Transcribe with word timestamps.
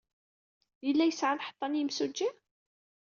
Yella 0.85 1.03
yesɛa 1.05 1.37
lḥeṭṭa 1.39 1.67
n 1.67 1.77
yimsujji? 1.79 2.29